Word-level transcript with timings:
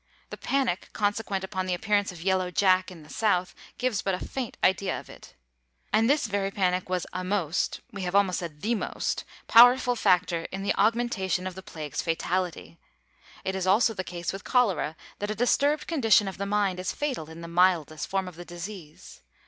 The 0.31 0.35
panic 0.37 0.89
consequent 0.93 1.43
upon 1.43 1.67
the 1.67 1.75
appearance 1.75 2.11
of 2.11 2.23
Yellow 2.23 2.49
Jack 2.49 2.89
in 2.89 3.03
the 3.03 3.09
South 3.09 3.53
gives 3.77 4.01
but 4.01 4.15
a 4.15 4.25
faint 4.27 4.57
idea 4.63 4.99
of 4.99 5.11
it. 5.11 5.35
And 5.93 6.09
this 6.09 6.25
very 6.25 6.49
panic 6.49 6.89
was 6.89 7.05
a 7.13 7.23
most 7.23 7.81
we 7.91 8.01
had 8.01 8.15
almost 8.15 8.39
said 8.39 8.61
the 8.63 8.73
most 8.73 9.25
powerful 9.47 9.95
factor 9.95 10.45
in 10.45 10.63
the 10.63 10.73
augmentation 10.73 11.45
of 11.45 11.53
the 11.53 11.61
plague's 11.61 12.01
fatality. 12.01 12.79
It 13.45 13.53
is 13.53 13.67
also 13.67 13.93
the 13.93 14.03
case 14.03 14.33
with 14.33 14.43
cholera 14.43 14.95
that 15.19 15.29
a 15.29 15.35
disturbed 15.35 15.85
condition 15.85 16.27
of 16.27 16.39
the 16.39 16.47
mind 16.47 16.79
is 16.79 16.91
fatal 16.91 17.29
in 17.29 17.41
the 17.41 17.47
mildest 17.47 18.07
form 18.07 18.27
of 18.27 18.37
the 18.37 18.43
disease. 18.43 19.21